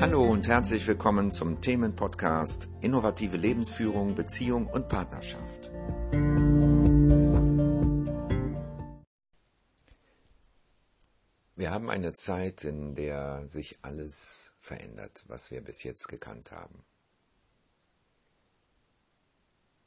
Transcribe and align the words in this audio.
Hallo 0.00 0.24
und 0.24 0.48
herzlich 0.48 0.86
willkommen 0.86 1.30
zum 1.30 1.60
Themenpodcast 1.60 2.70
Innovative 2.80 3.36
Lebensführung, 3.36 4.14
Beziehung 4.14 4.66
und 4.66 4.88
Partnerschaft. 4.88 5.70
Wir 11.54 11.70
haben 11.70 11.90
eine 11.90 12.14
Zeit, 12.14 12.64
in 12.64 12.94
der 12.94 13.46
sich 13.46 13.80
alles 13.82 14.54
verändert, 14.58 15.24
was 15.26 15.50
wir 15.50 15.60
bis 15.62 15.82
jetzt 15.82 16.08
gekannt 16.08 16.50
haben. 16.50 16.82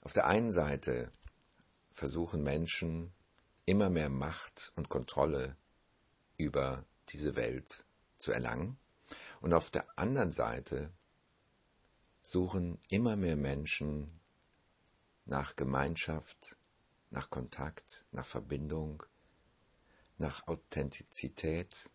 Auf 0.02 0.14
der 0.14 0.28
einen 0.28 0.52
Seite 0.52 1.12
versuchen 1.90 2.44
Menschen 2.44 3.12
immer 3.66 3.90
mehr 3.90 4.10
Macht 4.10 4.74
und 4.76 4.90
Kontrolle 4.90 5.58
über 6.38 6.86
diese 7.10 7.36
Welt 7.36 7.84
zu 8.16 8.32
erlangen. 8.32 8.78
Und 9.44 9.54
auf 9.54 9.72
der 9.72 10.00
anderen 10.00 10.32
Seite 10.32 10.94
suchen 12.22 12.80
immer 12.88 13.18
mehr 13.18 13.36
Menschen 13.36 14.08
nach 15.26 15.58
Gemeinschaft, 15.58 16.56
nach 17.10 17.30
Kontakt, 17.30 18.06
nach 18.12 18.26
Verbindung, 18.26 19.04
nach 20.18 20.48
Authentizität, 20.48 21.90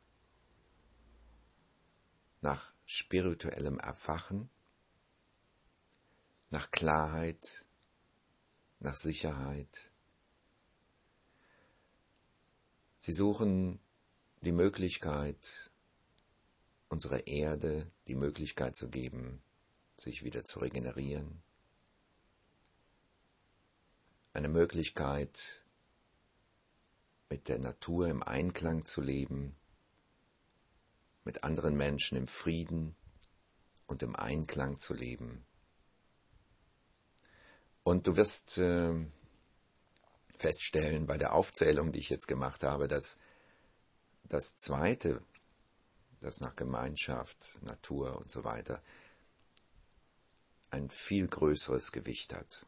nach 2.43 2.75
spirituellem 2.85 3.79
Erwachen, 3.79 4.51
nach 6.51 6.71
Klarheit, 6.71 7.65
nach 8.79 8.95
Sicherheit. 8.95 9.91
Sie 12.99 13.15
suchen 13.15 13.81
die 14.43 14.53
Möglichkeit, 14.53 15.71
unserer 16.89 17.27
Erde 17.27 17.91
die 18.07 18.15
Möglichkeit 18.15 18.77
zu 18.77 18.89
geben, 18.89 19.43
sich 19.97 20.25
wieder 20.25 20.45
zu 20.45 20.61
regenerieren. 20.61 21.43
Eine 24.33 24.49
Möglichkeit, 24.49 25.65
mit 27.31 27.49
der 27.49 27.59
Natur 27.59 28.09
im 28.09 28.23
Einklang 28.23 28.85
zu 28.85 29.01
leben, 29.01 29.55
mit 31.25 31.45
anderen 31.45 31.77
Menschen 31.77 32.17
im 32.17 32.27
Frieden 32.27 32.97
und 33.87 34.03
im 34.03 34.17
Einklang 34.17 34.79
zu 34.79 34.95
leben. 34.95 35.45
Und 37.83 38.07
du 38.07 38.17
wirst 38.17 38.59
äh, 38.59 38.95
feststellen 40.31 41.07
bei 41.07 41.19
der 41.19 41.35
Aufzählung, 41.35 41.93
die 41.93 41.99
ich 41.99 42.11
jetzt 42.11 42.29
gemacht 42.29 42.63
habe, 42.63 42.89
dass 42.89 43.19
das 44.25 44.57
Zweite, 44.57 45.23
das 46.21 46.41
nach 46.41 46.57
Gemeinschaft, 46.57 47.63
Natur 47.63 48.17
und 48.17 48.31
so 48.31 48.45
weiter 48.45 48.83
ein 50.71 50.91
viel 50.91 51.27
größeres 51.27 51.93
Gewicht 51.93 52.35
hat. 52.35 52.67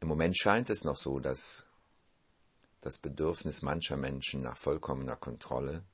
Im 0.00 0.08
Moment 0.08 0.36
scheint 0.36 0.70
es 0.70 0.84
noch 0.84 0.96
so, 0.96 1.18
dass 1.18 1.66
das 2.80 2.98
Bedürfnis 2.98 3.62
mancher 3.62 3.96
Menschen 3.96 4.40
nach 4.42 4.56
vollkommener 4.56 5.16
Kontrolle, 5.16 5.84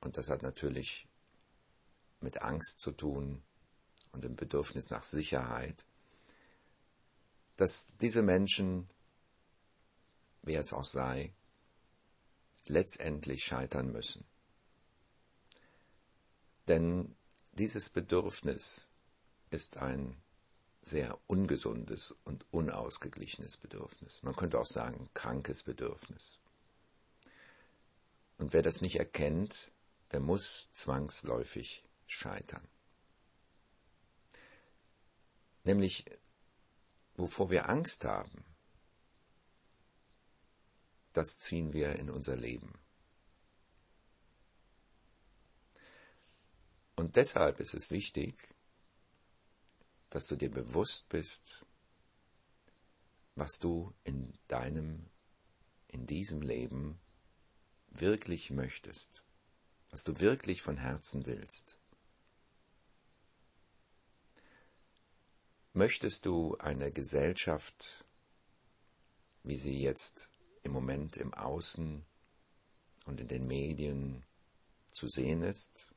und 0.00 0.16
das 0.16 0.30
hat 0.30 0.42
natürlich 0.42 1.08
mit 2.20 2.42
Angst 2.42 2.80
zu 2.80 2.92
tun 2.92 3.42
und 4.12 4.22
dem 4.22 4.36
Bedürfnis 4.36 4.90
nach 4.90 5.02
Sicherheit, 5.02 5.84
dass 7.56 7.96
diese 8.00 8.22
Menschen, 8.22 8.88
wer 10.42 10.60
es 10.60 10.72
auch 10.72 10.84
sei, 10.84 11.34
letztendlich 12.68 13.44
scheitern 13.44 13.92
müssen. 13.92 14.24
Denn 16.68 17.16
dieses 17.52 17.90
Bedürfnis 17.90 18.90
ist 19.50 19.78
ein 19.78 20.16
sehr 20.80 21.18
ungesundes 21.26 22.14
und 22.24 22.46
unausgeglichenes 22.50 23.56
Bedürfnis. 23.56 24.22
Man 24.22 24.36
könnte 24.36 24.58
auch 24.58 24.66
sagen, 24.66 25.10
krankes 25.14 25.62
Bedürfnis. 25.62 26.38
Und 28.38 28.52
wer 28.52 28.62
das 28.62 28.80
nicht 28.80 28.96
erkennt, 28.96 29.72
der 30.12 30.20
muss 30.20 30.70
zwangsläufig 30.72 31.84
scheitern. 32.06 32.66
Nämlich, 35.64 36.04
wovor 37.16 37.50
wir 37.50 37.68
Angst 37.68 38.04
haben, 38.04 38.44
das 41.18 41.36
ziehen 41.36 41.72
wir 41.72 41.96
in 41.96 42.10
unser 42.10 42.36
Leben. 42.36 42.72
Und 46.94 47.16
deshalb 47.16 47.58
ist 47.58 47.74
es 47.74 47.90
wichtig, 47.90 48.54
dass 50.10 50.28
du 50.28 50.36
dir 50.36 50.48
bewusst 50.48 51.08
bist, 51.08 51.66
was 53.34 53.58
du 53.58 53.92
in 54.04 54.38
deinem, 54.46 55.10
in 55.88 56.06
diesem 56.06 56.40
Leben 56.40 57.00
wirklich 57.88 58.50
möchtest, 58.50 59.24
was 59.90 60.04
du 60.04 60.20
wirklich 60.20 60.62
von 60.62 60.76
Herzen 60.76 61.26
willst. 61.26 61.80
Möchtest 65.72 66.26
du 66.26 66.56
eine 66.58 66.92
Gesellschaft, 66.92 68.04
wie 69.42 69.56
sie 69.56 69.80
jetzt 69.80 70.30
im 70.68 70.74
Moment 70.74 71.16
im 71.16 71.32
Außen 71.32 72.04
und 73.06 73.20
in 73.20 73.26
den 73.26 73.46
Medien 73.46 74.22
zu 74.90 75.08
sehen 75.08 75.42
ist? 75.42 75.94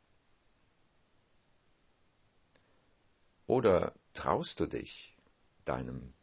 Oder 3.47 3.93
traust 4.13 4.61
du 4.61 4.65
dich 4.65 5.17
deinem 5.65 6.13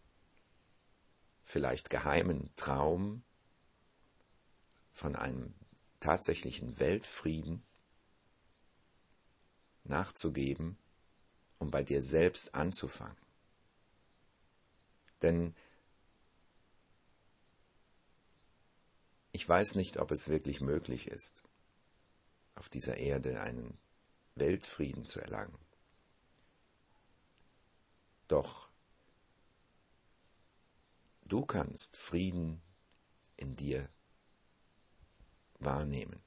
vielleicht 1.45 1.91
geheimen 1.91 2.51
Traum 2.57 3.23
von 4.95 5.15
einem 5.15 5.55
tatsächlichen 6.01 6.79
Weltfrieden 6.79 7.63
nachzugeben, 9.85 10.79
um 11.59 11.71
bei 11.71 11.83
dir 11.83 12.03
selbst 12.03 12.55
anzufangen? 12.55 13.17
Denn 15.21 15.55
Ich 19.39 19.49
weiß 19.49 19.77
nicht, 19.77 19.99
ob 19.99 20.11
es 20.11 20.29
wirklich 20.29 20.61
möglich 20.61 21.07
ist, 21.07 21.45
auf 22.57 22.69
dieser 22.69 22.97
Erde 22.97 23.41
einen 23.41 23.79
Weltfrieden 24.35 25.07
zu 25.07 25.21
erlangen. 25.21 25.57
Doch 28.27 28.69
du 31.27 31.47
kannst 31.47 31.97
Frieden 31.97 32.61
in 33.37 33.55
dir 33.55 33.89
wahrnehmen. 35.61 36.21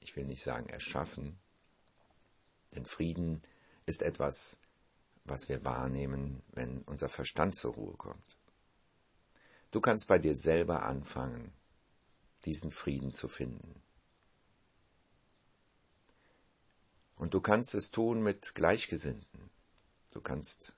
Ich 0.00 0.14
will 0.14 0.26
nicht 0.26 0.42
sagen 0.42 0.68
erschaffen, 0.68 1.38
denn 2.74 2.84
Frieden 2.84 3.40
ist 3.86 4.02
etwas, 4.02 4.60
was 5.24 5.48
wir 5.48 5.64
wahrnehmen, 5.64 6.42
wenn 6.48 6.82
unser 6.82 7.08
Verstand 7.08 7.56
zur 7.56 7.72
Ruhe 7.72 7.96
kommt. 7.96 8.36
Du 9.70 9.80
kannst 9.80 10.06
bei 10.06 10.18
dir 10.18 10.34
selber 10.34 10.82
anfangen, 10.82 11.56
diesen 12.46 12.70
Frieden 12.70 13.12
zu 13.12 13.28
finden. 13.28 13.82
Und 17.16 17.34
du 17.34 17.40
kannst 17.40 17.74
es 17.74 17.90
tun 17.90 18.22
mit 18.22 18.54
Gleichgesinnten. 18.54 19.50
Du 20.12 20.20
kannst 20.20 20.76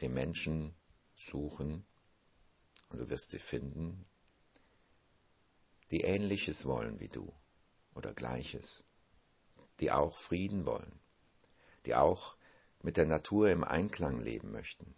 den 0.00 0.14
Menschen 0.14 0.74
suchen 1.16 1.84
und 2.88 2.98
du 2.98 3.08
wirst 3.08 3.30
sie 3.30 3.38
finden, 3.38 4.06
die 5.90 6.02
ähnliches 6.02 6.64
wollen 6.66 7.00
wie 7.00 7.08
du 7.08 7.32
oder 7.94 8.14
gleiches, 8.14 8.84
die 9.80 9.90
auch 9.90 10.16
Frieden 10.16 10.64
wollen, 10.64 11.00
die 11.86 11.94
auch 11.94 12.36
mit 12.80 12.96
der 12.96 13.06
Natur 13.06 13.50
im 13.50 13.64
Einklang 13.64 14.20
leben 14.20 14.50
möchten, 14.50 14.94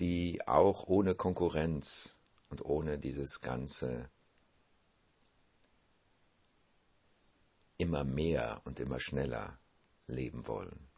die 0.00 0.46
auch 0.46 0.86
ohne 0.86 1.14
Konkurrenz 1.14 2.18
und 2.48 2.64
ohne 2.64 2.98
dieses 2.98 3.40
ganze 3.40 4.10
immer 7.78 8.04
mehr 8.04 8.60
und 8.64 8.80
immer 8.80 9.00
schneller 9.00 9.58
leben 10.06 10.46
wollen. 10.46 10.88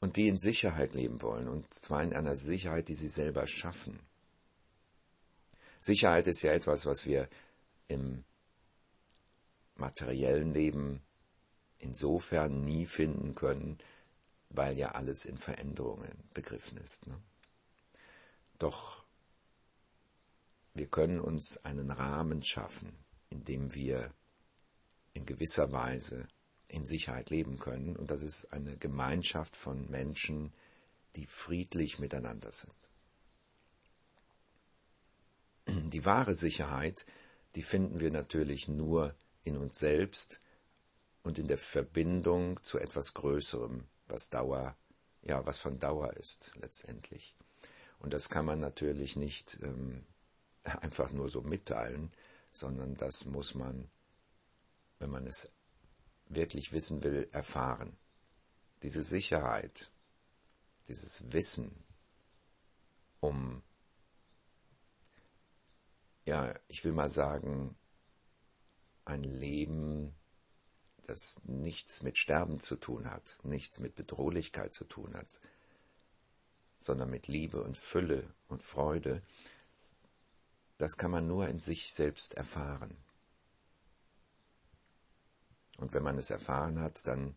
Und 0.00 0.16
die 0.16 0.28
in 0.28 0.38
Sicherheit 0.38 0.94
leben 0.94 1.22
wollen, 1.22 1.48
und 1.48 1.72
zwar 1.72 2.02
in 2.02 2.12
einer 2.12 2.36
Sicherheit, 2.36 2.88
die 2.88 2.94
sie 2.94 3.08
selber 3.08 3.46
schaffen. 3.46 3.98
Sicherheit 5.80 6.26
ist 6.26 6.42
ja 6.42 6.52
etwas, 6.52 6.84
was 6.84 7.06
wir 7.06 7.28
im 7.88 8.24
materiellen 9.76 10.52
Leben 10.52 11.02
insofern 11.78 12.64
nie 12.64 12.86
finden 12.86 13.34
können, 13.34 13.78
weil 14.50 14.76
ja 14.78 14.92
alles 14.92 15.24
in 15.24 15.38
Veränderungen 15.38 16.28
begriffen 16.34 16.78
ist. 16.78 17.06
Ne? 17.06 17.20
Doch 18.58 19.04
wir 20.74 20.86
können 20.86 21.20
uns 21.20 21.64
einen 21.64 21.90
Rahmen 21.90 22.42
schaffen, 22.42 22.92
in 23.30 23.44
dem 23.44 23.74
wir 23.74 24.12
in 25.14 25.24
gewisser 25.24 25.72
Weise 25.72 26.28
in 26.68 26.84
Sicherheit 26.84 27.30
leben 27.30 27.58
können. 27.58 27.96
Und 27.96 28.10
das 28.10 28.22
ist 28.22 28.52
eine 28.52 28.76
Gemeinschaft 28.76 29.56
von 29.56 29.90
Menschen, 29.90 30.52
die 31.14 31.26
friedlich 31.26 31.98
miteinander 31.98 32.52
sind. 32.52 32.74
Die 35.92 36.04
wahre 36.04 36.34
Sicherheit, 36.34 37.06
die 37.54 37.62
finden 37.62 38.00
wir 38.00 38.10
natürlich 38.10 38.68
nur 38.68 39.14
in 39.42 39.56
uns 39.56 39.78
selbst 39.78 40.40
und 41.22 41.38
in 41.38 41.48
der 41.48 41.58
Verbindung 41.58 42.62
zu 42.62 42.78
etwas 42.78 43.14
Größerem, 43.14 43.84
was 44.08 44.30
Dauer, 44.30 44.76
ja, 45.22 45.44
was 45.46 45.58
von 45.58 45.78
Dauer 45.78 46.12
ist 46.14 46.52
letztendlich. 46.60 47.35
Und 47.98 48.12
das 48.12 48.28
kann 48.28 48.44
man 48.44 48.60
natürlich 48.60 49.16
nicht 49.16 49.58
ähm, 49.62 50.04
einfach 50.64 51.12
nur 51.12 51.28
so 51.28 51.42
mitteilen, 51.42 52.10
sondern 52.52 52.96
das 52.96 53.26
muss 53.26 53.54
man, 53.54 53.90
wenn 54.98 55.10
man 55.10 55.26
es 55.26 55.52
wirklich 56.28 56.72
wissen 56.72 57.02
will, 57.02 57.28
erfahren. 57.32 57.96
Diese 58.82 59.02
Sicherheit, 59.02 59.90
dieses 60.88 61.32
Wissen 61.32 61.84
um, 63.20 63.62
ja, 66.24 66.54
ich 66.68 66.84
will 66.84 66.92
mal 66.92 67.10
sagen, 67.10 67.76
ein 69.04 69.24
Leben, 69.24 70.14
das 71.06 71.40
nichts 71.44 72.02
mit 72.02 72.18
Sterben 72.18 72.60
zu 72.60 72.76
tun 72.76 73.10
hat, 73.10 73.38
nichts 73.42 73.78
mit 73.78 73.94
Bedrohlichkeit 73.94 74.74
zu 74.74 74.84
tun 74.84 75.14
hat, 75.14 75.40
sondern 76.78 77.10
mit 77.10 77.28
Liebe 77.28 77.62
und 77.62 77.76
Fülle 77.76 78.28
und 78.48 78.62
Freude, 78.62 79.22
das 80.78 80.96
kann 80.96 81.10
man 81.10 81.26
nur 81.26 81.48
in 81.48 81.58
sich 81.58 81.92
selbst 81.92 82.34
erfahren. 82.34 82.96
Und 85.78 85.92
wenn 85.94 86.02
man 86.02 86.18
es 86.18 86.30
erfahren 86.30 86.80
hat, 86.80 87.06
dann 87.06 87.34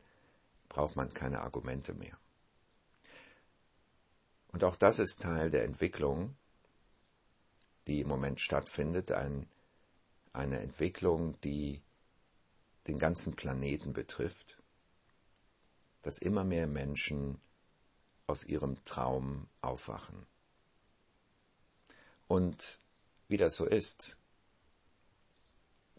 braucht 0.68 0.96
man 0.96 1.14
keine 1.14 1.42
Argumente 1.42 1.94
mehr. 1.94 2.18
Und 4.52 4.64
auch 4.64 4.76
das 4.76 5.00
ist 5.00 5.22
Teil 5.22 5.50
der 5.50 5.64
Entwicklung, 5.64 6.36
die 7.88 8.02
im 8.02 8.08
Moment 8.08 8.40
stattfindet, 8.40 9.12
ein, 9.12 9.48
eine 10.34 10.60
Entwicklung, 10.60 11.40
die 11.42 11.82
den 12.88 13.00
ganzen 13.00 13.36
Planeten 13.36 13.94
betrifft, 13.94 14.62
dass 16.02 16.20
immer 16.20 16.44
mehr 16.44 16.68
Menschen 16.68 17.40
aus 18.30 18.46
ihrem 18.46 18.84
Traum 18.86 19.48
aufwachen. 19.62 20.28
Und 22.28 22.80
wie 23.28 23.38
das 23.38 23.56
so 23.56 23.66
ist, 23.66 24.20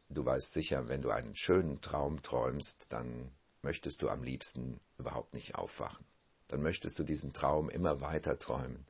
du 0.08 0.24
weißt 0.24 0.52
sicher, 0.52 0.88
wenn 0.88 1.02
du 1.02 1.10
einen 1.10 1.34
schönen 1.34 1.80
Traum 1.80 2.22
träumst, 2.22 2.92
dann 2.92 3.32
möchtest 3.62 4.02
du 4.02 4.08
am 4.08 4.22
liebsten 4.22 4.80
überhaupt 4.96 5.34
nicht 5.34 5.56
aufwachen. 5.56 6.06
Dann 6.46 6.62
möchtest 6.62 6.98
du 7.00 7.04
diesen 7.04 7.32
Traum 7.32 7.68
immer 7.68 8.00
weiter 8.00 8.38
träumen. 8.38 8.86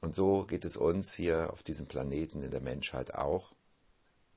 Und 0.00 0.16
so 0.16 0.44
geht 0.44 0.64
es 0.64 0.76
uns 0.76 1.14
hier 1.14 1.52
auf 1.52 1.62
diesem 1.62 1.86
Planeten 1.86 2.42
in 2.42 2.50
der 2.50 2.60
Menschheit 2.60 3.14
auch. 3.14 3.52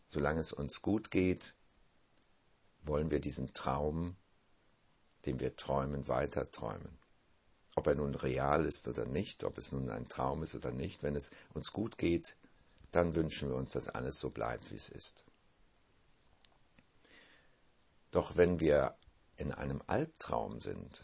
Solange 0.08 0.40
es 0.40 0.54
uns 0.54 0.84
gut 0.84 1.10
geht, 1.10 1.56
wollen 2.84 3.10
wir 3.10 3.20
diesen 3.20 3.56
Traum, 3.56 4.16
den 5.26 5.40
wir 5.40 5.56
träumen, 5.56 6.08
weiter 6.08 6.52
träumen. 6.52 7.05
Ob 7.76 7.88
er 7.88 7.96
nun 7.96 8.16
real 8.16 8.66
ist 8.66 8.88
oder 8.88 9.06
nicht, 9.06 9.44
ob 9.44 9.58
es 9.58 9.72
nun 9.72 9.90
ein 9.90 10.08
Traum 10.08 10.44
ist 10.44 10.56
oder 10.56 10.72
nicht, 10.72 11.04
wenn 11.04 11.16
es 11.16 11.32
uns 11.54 11.74
gut 11.74 11.98
geht, 11.98 12.38
dann 12.92 13.16
wünschen 13.16 13.50
wir 13.50 13.56
uns, 13.56 13.74
dass 13.74 13.90
alles 13.90 14.20
so 14.20 14.30
bleibt, 14.30 14.72
wie 14.72 14.76
es 14.76 14.90
ist. 14.90 15.26
Doch 18.12 18.38
wenn 18.38 18.62
wir 18.62 18.96
in 19.36 19.52
einem 19.52 19.82
Albtraum 19.88 20.62
sind, 20.62 21.04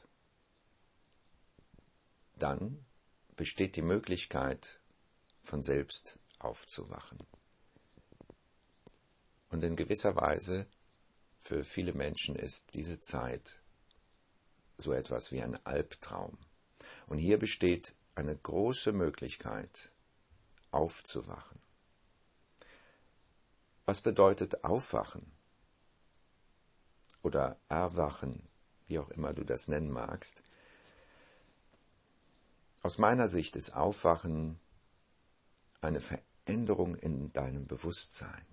dann 2.35 2.85
besteht 3.35 3.75
die 3.75 3.81
Möglichkeit, 3.81 4.79
von 5.43 5.63
selbst 5.63 6.19
aufzuwachen. 6.39 7.19
Und 9.49 9.63
in 9.63 9.75
gewisser 9.75 10.15
Weise 10.15 10.67
für 11.39 11.65
viele 11.65 11.93
Menschen 11.93 12.35
ist 12.35 12.73
diese 12.73 12.99
Zeit 12.99 13.61
so 14.77 14.93
etwas 14.93 15.31
wie 15.31 15.41
ein 15.41 15.63
Albtraum. 15.65 16.37
Und 17.11 17.17
hier 17.17 17.37
besteht 17.37 17.93
eine 18.15 18.37
große 18.37 18.93
Möglichkeit, 18.93 19.91
aufzuwachen. 20.71 21.59
Was 23.85 23.99
bedeutet 23.99 24.63
aufwachen? 24.63 25.29
oder 27.23 27.57
erwachen, 27.69 28.41
wie 28.87 28.99
auch 28.99 29.09
immer 29.09 29.33
du 29.33 29.43
das 29.43 29.67
nennen 29.67 29.91
magst. 29.91 30.43
Aus 32.83 32.97
meiner 32.97 33.27
Sicht 33.27 33.55
ist 33.55 33.75
Aufwachen 33.75 34.59
eine 35.81 36.01
Veränderung 36.01 36.95
in 36.95 37.31
deinem 37.31 37.67
Bewusstsein. 37.67 38.45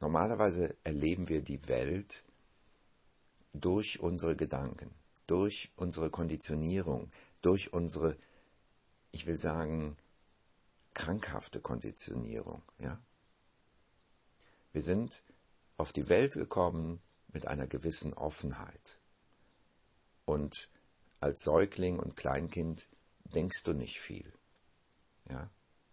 Normalerweise 0.00 0.76
erleben 0.84 1.28
wir 1.28 1.42
die 1.42 1.68
Welt 1.68 2.24
durch 3.52 4.00
unsere 4.00 4.36
Gedanken, 4.36 4.94
durch 5.28 5.70
unsere 5.76 6.10
Konditionierung, 6.10 7.12
durch 7.42 7.72
unsere, 7.72 8.16
ich 9.12 9.26
will 9.26 9.38
sagen, 9.38 9.96
krankhafte 10.94 11.60
Konditionierung, 11.60 12.62
ja. 12.78 13.00
Wir 14.72 14.82
sind 14.82 15.22
auf 15.76 15.92
die 15.92 16.08
Welt 16.08 16.32
gekommen 16.32 17.00
mit 17.28 17.46
einer 17.46 17.66
gewissen 17.66 18.14
Offenheit. 18.14 18.98
Und 20.24 20.68
als 21.20 21.42
Säugling 21.42 21.98
und 21.98 22.16
Kleinkind 22.16 22.88
denkst 23.34 23.62
du 23.64 23.72
nicht 23.72 24.00
viel. 24.00 24.32
Ja, 25.28 25.50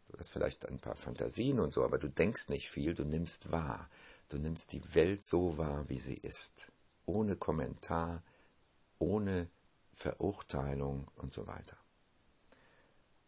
du 0.08 0.18
hast 0.18 0.32
vielleicht 0.32 0.66
ein 0.66 0.80
paar 0.80 0.96
Fantasien 0.96 1.60
und 1.60 1.74
so, 1.74 1.84
aber 1.84 1.98
du 1.98 2.10
denkst 2.10 2.50
nicht 2.50 2.70
viel, 2.70 2.94
du 2.94 3.04
nimmst 3.04 3.52
wahr. 3.52 3.90
Du 4.30 4.38
nimmst 4.38 4.74
die 4.74 4.96
Welt 4.96 5.26
so 5.26 5.58
wahr, 5.58 5.88
wie 5.90 6.00
sie 6.00 6.16
ist. 6.16 6.72
Ohne 7.06 7.36
Kommentar, 7.36 8.24
ohne 9.00 9.50
Verurteilung 9.92 11.10
und 11.16 11.34
so 11.34 11.48
weiter. 11.48 11.78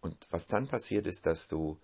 Und 0.02 0.28
was 0.31 0.48
dann 0.48 0.68
passiert 0.68 1.08
ist, 1.08 1.25
dass 1.25 1.48
du 1.48 1.80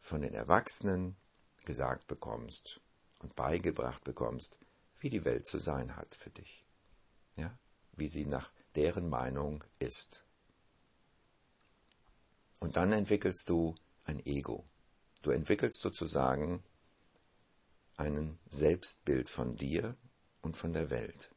von 0.00 0.22
den 0.22 0.34
Erwachsenen 0.34 1.16
gesagt 1.64 2.06
bekommst, 2.06 2.80
und 3.24 3.34
beigebracht 3.34 4.04
bekommst, 4.04 4.58
wie 4.98 5.10
die 5.10 5.24
Welt 5.24 5.46
zu 5.46 5.58
sein 5.58 5.96
hat 5.96 6.14
für 6.14 6.30
dich. 6.30 6.64
Ja? 7.36 7.58
Wie 7.92 8.06
sie 8.06 8.26
nach 8.26 8.52
deren 8.76 9.08
Meinung 9.08 9.64
ist. 9.78 10.24
Und 12.60 12.76
dann 12.76 12.92
entwickelst 12.92 13.48
du 13.48 13.74
ein 14.04 14.24
Ego. 14.26 14.64
Du 15.22 15.30
entwickelst 15.30 15.80
sozusagen 15.80 16.62
ein 17.96 18.38
Selbstbild 18.46 19.28
von 19.28 19.56
dir 19.56 19.96
und 20.42 20.56
von 20.56 20.72
der 20.72 20.90
Welt. 20.90 21.33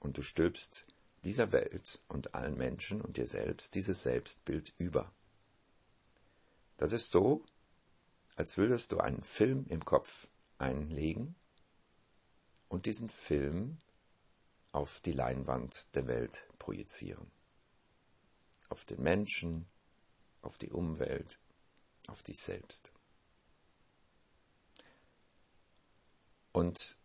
Und 0.00 0.18
du 0.18 0.22
stülpst 0.22 0.86
dieser 1.24 1.52
Welt 1.52 1.98
und 2.08 2.34
allen 2.34 2.56
Menschen 2.56 3.00
und 3.00 3.16
dir 3.16 3.26
selbst 3.26 3.74
dieses 3.74 4.02
Selbstbild 4.02 4.72
über. 4.78 5.12
Das 6.76 6.92
ist 6.92 7.10
so, 7.10 7.44
als 8.36 8.56
würdest 8.56 8.92
du 8.92 8.98
einen 8.98 9.24
Film 9.24 9.66
im 9.68 9.84
Kopf 9.84 10.28
einlegen 10.58 11.34
und 12.68 12.86
diesen 12.86 13.08
Film 13.08 13.78
auf 14.72 15.00
die 15.00 15.12
Leinwand 15.12 15.94
der 15.94 16.06
Welt 16.06 16.48
projizieren. 16.58 17.30
Auf 18.68 18.84
den 18.84 19.02
Menschen, 19.02 19.66
auf 20.42 20.58
die 20.58 20.70
Umwelt, 20.70 21.38
auf 22.08 22.22
dich 22.22 22.38
selbst. 22.38 22.92
Und 26.52 26.98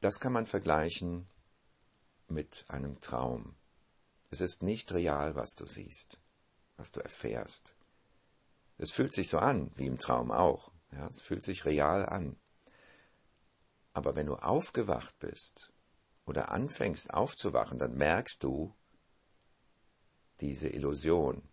das 0.00 0.20
kann 0.20 0.32
man 0.32 0.46
vergleichen 0.46 1.26
mit 2.34 2.64
einem 2.68 3.00
Traum. 3.00 3.54
Es 4.30 4.40
ist 4.40 4.62
nicht 4.62 4.92
real, 4.92 5.34
was 5.36 5.54
du 5.54 5.66
siehst, 5.66 6.18
was 6.76 6.92
du 6.92 7.00
erfährst. 7.00 7.74
Es 8.76 8.90
fühlt 8.90 9.14
sich 9.14 9.28
so 9.28 9.38
an, 9.38 9.70
wie 9.76 9.86
im 9.86 9.98
Traum 9.98 10.30
auch. 10.30 10.72
Ja, 10.92 11.06
es 11.08 11.22
fühlt 11.22 11.44
sich 11.44 11.64
real 11.64 12.04
an. 12.06 12.36
Aber 13.92 14.16
wenn 14.16 14.26
du 14.26 14.34
aufgewacht 14.34 15.18
bist 15.20 15.72
oder 16.26 16.50
anfängst 16.50 17.14
aufzuwachen, 17.14 17.78
dann 17.78 17.94
merkst 17.94 18.42
du 18.42 18.74
diese 20.40 20.68
Illusion, 20.68 21.48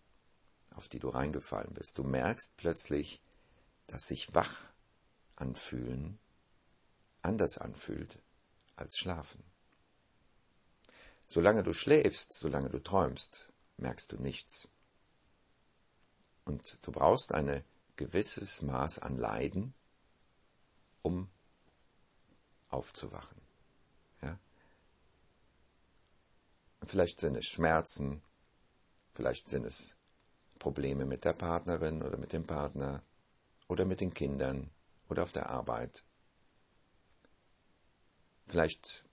auf 0.75 0.88
die 0.88 1.00
du 1.00 1.09
reingefallen 1.09 1.73
bist. 1.73 1.97
Du 1.97 2.03
merkst 2.03 2.57
plötzlich, 2.57 3.21
dass 3.88 4.07
sich 4.07 4.33
wach 4.33 4.71
anfühlen 5.35 6.19
anders 7.21 7.57
anfühlt 7.57 8.21
als 8.75 8.97
schlafen. 8.97 9.43
Solange 11.33 11.63
du 11.63 11.73
schläfst, 11.73 12.33
solange 12.33 12.69
du 12.69 12.79
träumst, 12.79 13.53
merkst 13.77 14.11
du 14.11 14.17
nichts. 14.17 14.67
Und 16.43 16.77
du 16.81 16.91
brauchst 16.91 17.33
eine 17.33 17.63
gewisses 17.95 18.61
Maß 18.61 19.00
an 19.00 19.15
Leiden, 19.15 19.73
um 21.01 21.29
aufzuwachen. 22.67 23.41
Ja? 24.21 24.38
Vielleicht 26.83 27.21
sind 27.21 27.38
es 27.38 27.45
Schmerzen, 27.45 28.21
vielleicht 29.13 29.47
sind 29.47 29.63
es 29.63 29.95
Probleme 30.59 31.05
mit 31.05 31.23
der 31.23 31.33
Partnerin 31.33 32.03
oder 32.03 32.17
mit 32.17 32.33
dem 32.33 32.45
Partner 32.45 33.03
oder 33.69 33.85
mit 33.85 34.01
den 34.01 34.13
Kindern 34.13 34.69
oder 35.07 35.23
auf 35.23 35.31
der 35.31 35.50
Arbeit. 35.50 36.03
Vielleicht 38.47 39.05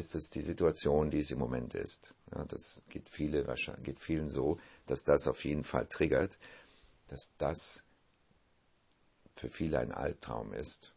ist 0.00 0.14
es 0.14 0.30
die 0.30 0.40
Situation, 0.40 1.10
die 1.10 1.20
es 1.20 1.30
im 1.30 1.38
Moment 1.38 1.74
ist. 1.74 2.14
Ja, 2.34 2.44
das 2.46 2.82
geht, 2.88 3.10
viele, 3.10 3.44
geht 3.82 4.00
vielen 4.00 4.30
so, 4.30 4.58
dass 4.86 5.04
das 5.04 5.26
auf 5.26 5.44
jeden 5.44 5.62
Fall 5.62 5.86
triggert, 5.86 6.38
dass 7.08 7.34
das 7.36 7.84
für 9.34 9.50
viele 9.50 9.78
ein 9.78 9.92
Albtraum 9.92 10.54
ist 10.54 10.94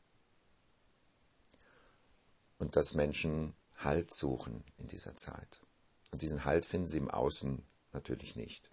und 2.59 2.75
dass 2.75 2.93
Menschen 2.93 3.53
Halt 3.77 4.13
suchen 4.13 4.63
in 4.77 4.87
dieser 4.87 5.17
Zeit. 5.17 5.59
Und 6.11 6.21
diesen 6.21 6.45
Halt 6.45 6.65
finden 6.65 6.87
sie 6.87 6.99
im 6.99 7.11
Außen 7.11 7.61
natürlich 7.91 8.37
nicht. 8.37 8.69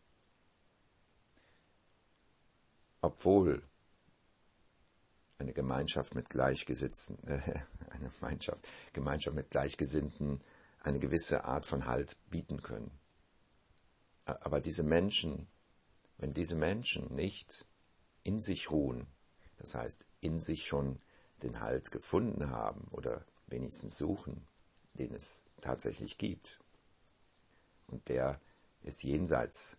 Obwohl 3.01 3.69
eine 5.41 5.53
Gemeinschaft 5.53 6.15
mit 6.15 6.29
Gleichgesinnten, 6.31 7.19
äh, 7.27 7.41
eine 7.91 8.11
Gemeinschaft, 8.11 8.69
Gemeinschaft 8.93 9.37
mit 9.37 9.51
Gleichgesinnten 9.51 10.41
eine 10.83 10.99
gewisse 10.99 11.45
Art 11.45 11.67
von 11.67 11.87
Halt 11.87 12.17
bieten 12.31 12.63
können. 12.63 12.91
Aber 14.25 14.61
diese 14.61 14.83
Menschen, 14.83 15.49
wenn 16.19 16.33
diese 16.33 16.55
Menschen 16.55 17.13
nicht 17.15 17.67
in 18.23 18.41
sich 18.41 18.71
ruhen, 18.71 19.07
das 19.59 19.75
heißt 19.75 20.07
in 20.21 20.41
sich 20.41 20.67
schon 20.67 20.99
den 21.43 21.61
Halt 21.61 21.91
gefunden 21.91 22.51
haben 22.51 22.87
oder 22.91 23.25
wenigstens 23.47 23.99
suchen, 23.99 24.47
den 24.95 25.13
es 25.13 25.45
tatsächlich 25.61 26.17
gibt, 26.19 26.61
und 27.89 28.09
der 28.09 28.41
ist 28.83 29.03
jenseits 29.03 29.79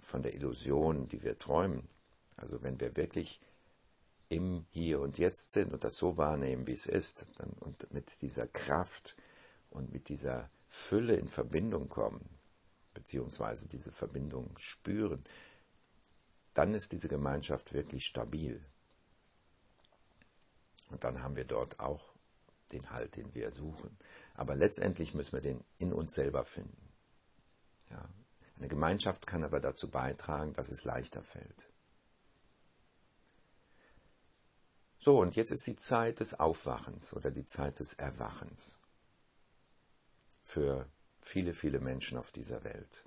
von 0.00 0.22
der 0.22 0.34
Illusion, 0.34 1.08
die 1.08 1.22
wir 1.22 1.38
träumen. 1.38 1.86
Also 2.36 2.62
wenn 2.62 2.80
wir 2.80 2.96
wirklich 2.96 3.40
im 4.34 4.66
Hier 4.70 5.00
und 5.00 5.18
Jetzt 5.18 5.52
sind 5.52 5.72
und 5.72 5.84
das 5.84 5.96
so 5.96 6.16
wahrnehmen, 6.16 6.66
wie 6.66 6.72
es 6.72 6.86
ist, 6.86 7.26
dann, 7.38 7.50
und 7.60 7.92
mit 7.92 8.20
dieser 8.20 8.48
Kraft 8.48 9.16
und 9.70 9.92
mit 9.92 10.08
dieser 10.08 10.50
Fülle 10.66 11.14
in 11.14 11.28
Verbindung 11.28 11.88
kommen, 11.88 12.28
beziehungsweise 12.94 13.68
diese 13.68 13.92
Verbindung 13.92 14.58
spüren, 14.58 15.22
dann 16.52 16.74
ist 16.74 16.92
diese 16.92 17.08
Gemeinschaft 17.08 17.74
wirklich 17.74 18.06
stabil. 18.06 18.60
Und 20.90 21.04
dann 21.04 21.22
haben 21.22 21.36
wir 21.36 21.44
dort 21.44 21.78
auch 21.78 22.12
den 22.72 22.90
Halt, 22.90 23.16
den 23.16 23.34
wir 23.34 23.50
suchen. 23.50 23.96
Aber 24.34 24.56
letztendlich 24.56 25.14
müssen 25.14 25.32
wir 25.32 25.42
den 25.42 25.64
in 25.78 25.92
uns 25.92 26.14
selber 26.14 26.44
finden. 26.44 26.92
Ja. 27.90 28.08
Eine 28.56 28.68
Gemeinschaft 28.68 29.26
kann 29.26 29.44
aber 29.44 29.60
dazu 29.60 29.90
beitragen, 29.90 30.54
dass 30.54 30.70
es 30.70 30.84
leichter 30.84 31.22
fällt. 31.22 31.68
So, 35.04 35.20
und 35.20 35.36
jetzt 35.36 35.50
ist 35.50 35.66
die 35.66 35.76
Zeit 35.76 36.20
des 36.20 36.40
Aufwachens 36.40 37.12
oder 37.12 37.30
die 37.30 37.44
Zeit 37.44 37.78
des 37.78 37.92
Erwachens 37.92 38.78
für 40.42 40.88
viele, 41.20 41.52
viele 41.52 41.78
Menschen 41.78 42.16
auf 42.16 42.32
dieser 42.32 42.64
Welt. 42.64 43.04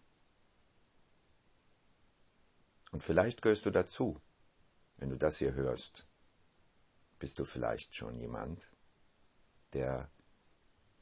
Und 2.92 3.02
vielleicht 3.02 3.42
gehörst 3.42 3.66
du 3.66 3.72
dazu, 3.72 4.22
wenn 4.98 5.10
du 5.10 5.18
das 5.18 5.38
hier 5.38 5.56
hörst. 5.56 6.06
Bist 7.18 7.40
du 7.40 7.46
vielleicht 7.46 7.96
schon 7.96 8.16
jemand, 8.20 8.72
der 9.74 10.12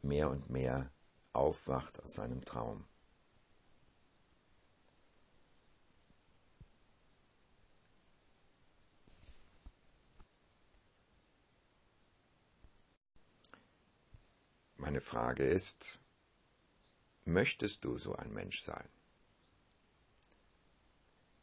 mehr 0.02 0.30
und 0.30 0.50
mehr 0.50 0.94
aufwacht 1.34 2.02
aus 2.02 2.14
seinem 2.14 2.46
Traum. 2.46 2.88
Meine 14.86 15.01
Frage 15.01 15.44
ist, 15.44 16.00
möchtest 17.24 17.86
du 17.86 17.98
so 17.98 18.15
ein 18.18 18.32
Mensch 18.32 18.62
sein? 18.62 18.88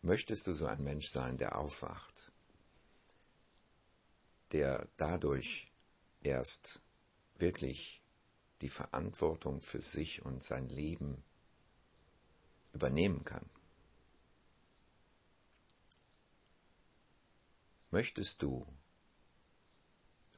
Möchtest 0.00 0.46
du 0.46 0.52
so 0.52 0.66
ein 0.66 0.80
Mensch 0.84 1.08
sein, 1.08 1.38
der 1.38 1.58
aufwacht, 1.58 2.30
der 4.52 4.88
dadurch 4.96 5.72
erst 6.20 6.82
wirklich 7.34 8.00
die 8.60 8.68
Verantwortung 8.68 9.60
für 9.60 9.80
sich 9.80 10.24
und 10.24 10.44
sein 10.44 10.68
Leben 10.68 11.24
übernehmen 12.72 13.24
kann? 13.24 13.50
Möchtest 17.90 18.40
du 18.40 18.64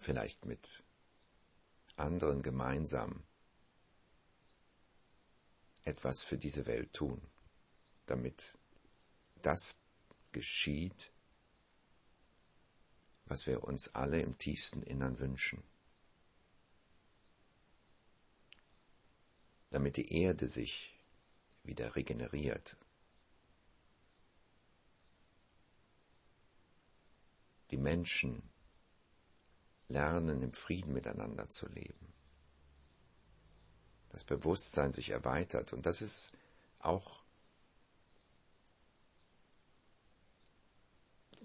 vielleicht 0.00 0.46
mit 0.46 0.82
anderen 1.96 2.42
gemeinsam 2.42 3.22
etwas 5.84 6.22
für 6.22 6.38
diese 6.38 6.66
Welt 6.66 6.92
tun, 6.92 7.20
damit 8.06 8.56
das 9.42 9.78
geschieht, 10.32 11.12
was 13.26 13.46
wir 13.46 13.64
uns 13.64 13.94
alle 13.94 14.20
im 14.20 14.36
tiefsten 14.38 14.82
Innern 14.82 15.18
wünschen. 15.18 15.62
Damit 19.70 19.96
die 19.96 20.12
Erde 20.12 20.48
sich 20.48 20.94
wieder 21.64 21.96
regeneriert. 21.96 22.76
Die 27.70 27.76
Menschen 27.76 28.42
lernen, 29.94 30.42
im 30.42 30.52
Frieden 30.52 30.92
miteinander 30.92 31.48
zu 31.48 31.66
leben. 31.68 32.12
Das 34.10 34.24
Bewusstsein 34.24 34.92
sich 34.92 35.10
erweitert 35.10 35.72
und 35.72 35.86
das 35.86 36.02
ist 36.02 36.36
auch 36.80 37.24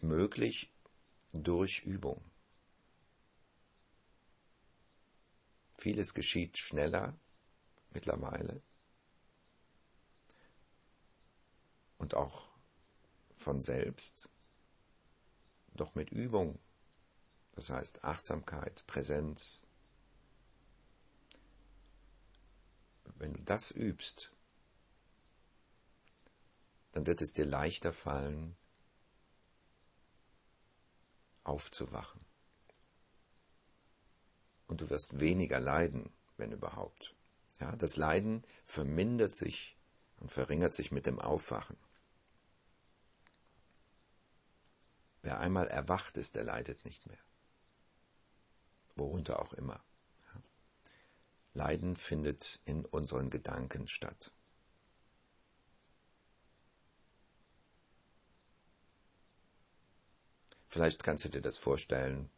möglich 0.01 0.71
durch 1.31 1.79
Übung. 1.83 2.21
Vieles 5.77 6.13
geschieht 6.13 6.57
schneller 6.57 7.17
mittlerweile 7.91 8.61
und 11.97 12.15
auch 12.15 12.53
von 13.35 13.61
selbst, 13.61 14.29
doch 15.73 15.95
mit 15.95 16.11
Übung 16.11 16.59
das 17.59 17.71
heißt 17.71 18.05
Achtsamkeit, 18.05 18.85
Präsenz. 18.87 19.61
Wenn 23.17 23.33
du 23.33 23.41
das 23.41 23.71
übst, 23.71 24.31
dann 26.93 27.05
wird 27.05 27.21
es 27.21 27.33
dir 27.33 27.45
leichter 27.45 27.91
fallen, 27.91 28.55
aufzuwachen. 31.43 32.21
Und 34.67 34.79
du 34.79 34.89
wirst 34.89 35.19
weniger 35.19 35.59
leiden, 35.59 36.13
wenn 36.37 36.53
überhaupt. 36.53 37.13
Ja, 37.59 37.75
das 37.75 37.97
Leiden 37.97 38.45
vermindert 38.65 39.35
sich 39.35 39.75
und 40.15 40.31
verringert 40.31 40.73
sich 40.73 40.91
mit 40.91 41.05
dem 41.05 41.19
Aufwachen. 41.19 41.75
Wer 45.23 45.39
einmal 45.39 45.67
erwacht 45.67 46.15
ist, 46.15 46.35
der 46.35 46.45
leidet 46.45 46.85
nicht 46.85 47.05
mehr 47.05 47.19
worunter 48.99 49.41
auch 49.41 49.53
immer. 49.53 49.83
Leiden 51.53 51.95
findet 51.95 52.59
in 52.65 52.85
unseren 52.85 53.29
Gedanken 53.29 53.87
statt. 53.87 54.31
Vielleicht 60.67 61.03
kannst 61.03 61.25
du 61.25 61.29
dir 61.29 61.41
das 61.41 61.57
vorstellen, 61.57 62.29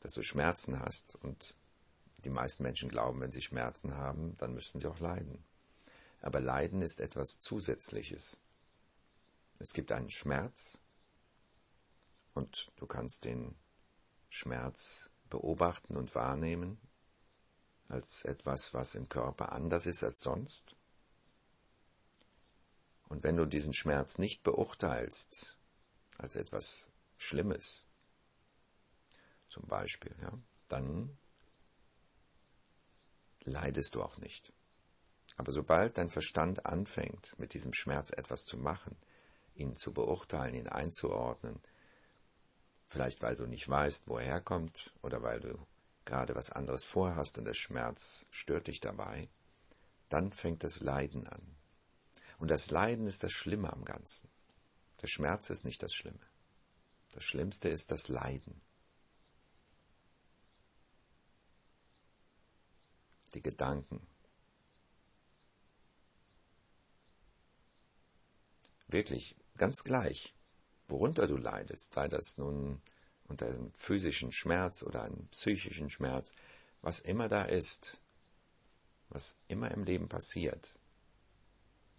dass 0.00 0.14
du 0.14 0.22
Schmerzen 0.22 0.80
hast 0.80 1.16
und 1.16 1.54
die 2.24 2.30
meisten 2.30 2.62
Menschen 2.62 2.88
glauben, 2.88 3.20
wenn 3.20 3.32
sie 3.32 3.42
Schmerzen 3.42 3.94
haben, 3.94 4.34
dann 4.38 4.54
müssten 4.54 4.80
sie 4.80 4.86
auch 4.86 4.98
leiden. 4.98 5.44
Aber 6.22 6.40
Leiden 6.40 6.80
ist 6.80 7.00
etwas 7.00 7.38
Zusätzliches. 7.38 8.40
Es 9.58 9.74
gibt 9.74 9.92
einen 9.92 10.10
Schmerz 10.10 10.80
und 12.34 12.72
du 12.76 12.86
kannst 12.86 13.24
den 13.24 13.54
Schmerz 14.36 15.10
beobachten 15.30 15.96
und 15.96 16.14
wahrnehmen 16.14 16.78
als 17.88 18.24
etwas, 18.24 18.74
was 18.74 18.94
im 18.94 19.08
Körper 19.08 19.52
anders 19.52 19.86
ist 19.86 20.04
als 20.04 20.20
sonst. 20.20 20.76
Und 23.08 23.22
wenn 23.22 23.36
du 23.36 23.46
diesen 23.46 23.72
Schmerz 23.72 24.18
nicht 24.18 24.42
beurteilst 24.42 25.56
als 26.18 26.36
etwas 26.36 26.90
Schlimmes, 27.16 27.86
zum 29.48 29.64
Beispiel, 29.66 30.14
ja, 30.20 30.32
dann 30.68 31.16
leidest 33.44 33.94
du 33.94 34.02
auch 34.02 34.18
nicht. 34.18 34.52
Aber 35.36 35.52
sobald 35.52 35.96
dein 35.96 36.10
Verstand 36.10 36.66
anfängt, 36.66 37.38
mit 37.38 37.54
diesem 37.54 37.72
Schmerz 37.72 38.10
etwas 38.10 38.44
zu 38.44 38.58
machen, 38.58 38.96
ihn 39.54 39.76
zu 39.76 39.92
beurteilen, 39.92 40.54
ihn 40.54 40.68
einzuordnen, 40.68 41.60
vielleicht 42.86 43.22
weil 43.22 43.36
du 43.36 43.46
nicht 43.46 43.68
weißt, 43.68 44.08
woher 44.08 44.34
er 44.34 44.40
kommt 44.40 44.94
oder 45.02 45.22
weil 45.22 45.40
du 45.40 45.66
gerade 46.04 46.34
was 46.34 46.50
anderes 46.50 46.84
vorhast 46.84 47.38
und 47.38 47.44
der 47.44 47.54
Schmerz 47.54 48.26
stört 48.30 48.68
dich 48.68 48.80
dabei, 48.80 49.28
dann 50.08 50.32
fängt 50.32 50.62
das 50.62 50.80
Leiden 50.80 51.26
an. 51.26 51.56
Und 52.38 52.50
das 52.50 52.70
Leiden 52.70 53.06
ist 53.06 53.22
das 53.22 53.32
Schlimme 53.32 53.72
am 53.72 53.84
Ganzen. 53.84 54.30
Der 55.02 55.08
Schmerz 55.08 55.50
ist 55.50 55.64
nicht 55.64 55.82
das 55.82 55.92
Schlimme. 55.92 56.20
Das 57.12 57.24
Schlimmste 57.24 57.68
ist 57.68 57.90
das 57.90 58.08
Leiden. 58.08 58.60
Die 63.34 63.42
Gedanken. 63.42 64.06
Wirklich, 68.86 69.36
ganz 69.56 69.82
gleich, 69.82 70.35
worunter 70.88 71.26
du 71.26 71.36
leidest, 71.36 71.94
sei 71.94 72.08
das 72.08 72.38
nun 72.38 72.80
unter 73.24 73.46
einem 73.46 73.72
physischen 73.72 74.32
Schmerz 74.32 74.82
oder 74.82 75.02
einem 75.02 75.26
psychischen 75.28 75.90
Schmerz, 75.90 76.34
was 76.82 77.00
immer 77.00 77.28
da 77.28 77.42
ist, 77.42 77.98
was 79.08 79.38
immer 79.48 79.70
im 79.72 79.84
Leben 79.84 80.08
passiert. 80.08 80.78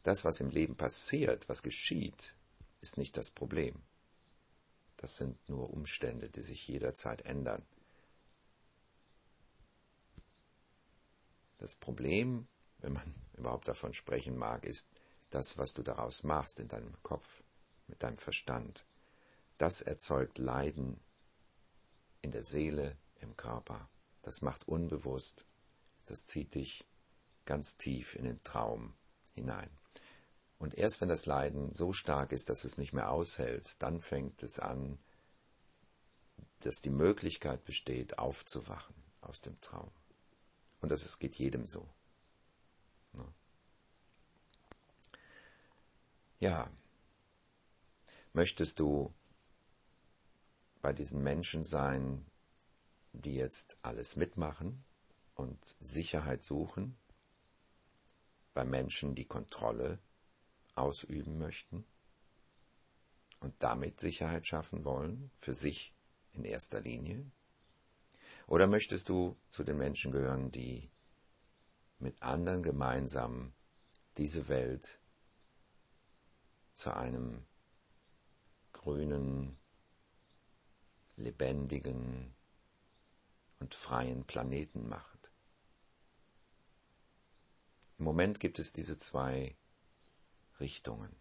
Das, 0.04 0.24
was 0.24 0.40
im 0.40 0.52
Leben 0.52 0.78
passiert, 0.78 1.50
was 1.50 1.64
geschieht, 1.64 2.36
ist 2.82 2.98
nicht 2.98 3.18
das 3.18 3.32
Problem. 3.32 3.82
Das 4.96 5.18
sind 5.18 5.50
nur 5.50 5.70
Umstände, 5.70 6.30
die 6.30 6.44
sich 6.44 6.68
jederzeit 6.68 7.26
ändern. 7.26 7.66
Das 11.58 11.76
Problem, 11.76 12.48
wenn 12.80 12.94
man 12.94 13.14
überhaupt 13.38 13.68
davon 13.68 13.94
sprechen 13.94 14.38
mag, 14.38 14.66
ist 14.66 14.90
das, 15.30 15.58
was 15.58 15.74
du 15.74 15.84
daraus 15.84 16.24
machst 16.24 16.60
in 16.60 16.68
deinem 16.68 16.96
Kopf, 17.04 17.44
mit 17.88 18.04
deinem 18.04 18.18
Verstand. 18.18 18.86
Das 19.58 19.82
erzeugt 19.82 20.38
Leiden 20.38 21.00
in 22.22 22.32
der 22.32 22.44
Seele, 22.44 22.98
im 23.22 23.36
Körper. 23.36 23.90
Das 24.22 24.42
macht 24.42 24.68
unbewusst, 24.68 25.46
das 26.06 26.26
zieht 26.26 26.56
dich 26.56 26.86
ganz 27.46 27.78
tief 27.78 28.16
in 28.16 28.26
den 28.26 28.44
Traum 28.44 28.94
hinein. 29.34 29.70
Und 30.60 30.76
erst 30.76 31.02
wenn 31.02 31.10
das 31.10 31.26
Leiden 31.26 31.72
so 31.72 31.94
stark 31.94 32.32
ist, 32.32 32.50
dass 32.50 32.62
du 32.62 32.68
es 32.68 32.78
nicht 32.78 32.94
mehr 32.94 33.12
aushältst, 33.12 33.82
dann 33.84 34.02
fängt 34.02 34.42
es 34.44 34.60
an, 34.60 34.98
dass 36.60 36.82
die 36.82 36.90
Möglichkeit 36.90 37.64
besteht, 37.64 38.18
aufzuwachen 38.18 38.96
aus 39.22 39.42
dem 39.42 39.60
Traum. 39.62 39.92
Und 40.82 40.90
das 40.90 41.20
geht 41.20 41.36
jedem 41.36 41.68
so. 41.68 41.88
Ne? 43.14 43.26
Ja, 46.40 46.70
möchtest 48.38 48.80
du 48.80 49.12
bei 50.84 50.94
diesen 50.94 51.24
Menschen 51.24 51.64
sein, 51.64 52.24
die 53.12 53.34
jetzt 53.34 53.80
alles 53.82 54.16
mitmachen 54.16 54.86
und 55.34 55.58
Sicherheit 55.80 56.44
suchen, 56.44 57.00
bei 58.54 58.64
Menschen, 58.64 59.16
die 59.16 59.26
Kontrolle 59.26 59.98
ausüben 60.76 61.40
möchten 61.40 61.84
und 63.40 63.56
damit 63.58 64.00
Sicherheit 64.00 64.46
schaffen 64.46 64.86
wollen, 64.86 65.32
für 65.40 65.56
sich 65.56 65.96
in 66.34 66.44
erster 66.44 66.80
Linie? 66.80 67.26
Oder 68.46 68.68
möchtest 68.68 69.10
du 69.10 69.36
zu 69.50 69.64
den 69.64 69.80
Menschen 69.80 70.12
gehören, 70.12 70.52
die 70.52 70.88
mit 71.98 72.22
anderen 72.22 72.62
gemeinsam 72.62 73.54
diese 74.16 74.48
Welt 74.48 75.00
zu 76.76 76.96
einem 76.96 77.44
grünen, 78.88 79.60
lebendigen 81.18 82.34
und 83.60 83.76
freien 83.76 84.24
Planeten 84.24 84.88
macht? 84.88 85.30
Im 87.98 88.06
Moment 88.06 88.40
gibt 88.40 88.60
es 88.60 88.72
diese 88.72 88.98
zwei 88.98 89.58
Richtungen. 90.62 91.14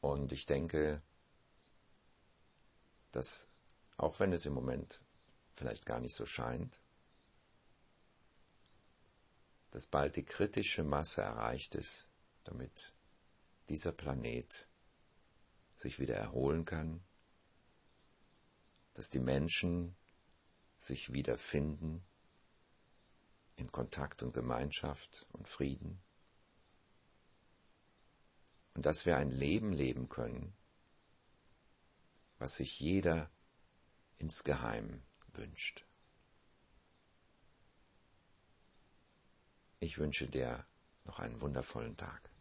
Und 0.00 0.32
ich 0.32 0.46
denke, 0.46 1.02
dass 3.10 3.50
auch 3.98 4.18
wenn 4.18 4.32
es 4.32 4.46
im 4.46 4.54
Moment 4.54 5.02
vielleicht 5.52 5.84
gar 5.84 6.00
nicht 6.00 6.14
so 6.14 6.24
scheint, 6.24 6.80
dass 9.72 9.88
bald 9.88 10.16
die 10.16 10.24
kritische 10.24 10.84
Masse 10.84 11.20
erreicht 11.20 11.74
ist, 11.74 12.08
damit 12.44 12.94
dieser 13.68 13.92
Planet 13.92 14.71
sich 15.82 15.98
wieder 15.98 16.16
erholen 16.16 16.64
kann, 16.64 17.04
dass 18.94 19.10
die 19.10 19.18
Menschen 19.18 19.94
sich 20.78 21.12
wiederfinden 21.12 22.04
in 23.56 23.70
Kontakt 23.70 24.22
und 24.22 24.32
Gemeinschaft 24.32 25.26
und 25.32 25.48
Frieden 25.48 26.02
und 28.74 28.86
dass 28.86 29.04
wir 29.06 29.16
ein 29.16 29.30
Leben 29.30 29.72
leben 29.72 30.08
können, 30.08 30.56
was 32.38 32.56
sich 32.56 32.80
jeder 32.80 33.30
insgeheim 34.16 35.02
wünscht. 35.34 35.84
Ich 39.80 39.98
wünsche 39.98 40.28
dir 40.28 40.64
noch 41.04 41.18
einen 41.18 41.40
wundervollen 41.40 41.96
Tag. 41.96 42.31